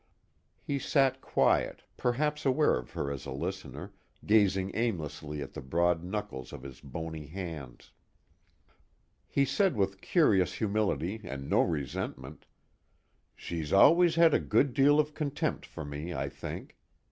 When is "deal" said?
14.73-14.99